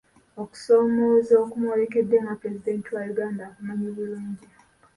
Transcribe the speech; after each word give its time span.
Okusoomooza 0.41 1.33
okumwolekedde 1.43 2.15
nga 2.23 2.33
pulezidenti 2.41 2.87
wa 2.95 3.03
Uganda 3.11 3.41
akumanyi 3.49 3.87
bulungi. 3.95 4.45